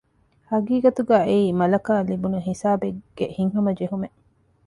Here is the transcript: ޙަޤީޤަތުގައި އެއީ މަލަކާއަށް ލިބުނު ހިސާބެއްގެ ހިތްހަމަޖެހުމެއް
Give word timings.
ޙަޤީޤަތުގައި 0.49 1.25
އެއީ 1.29 1.47
މަލަކާއަށް 1.59 2.09
ލިބުނު 2.11 2.37
ހިސާބެއްގެ 2.47 3.25
ހިތްހަމަޖެހުމެއް 3.35 4.17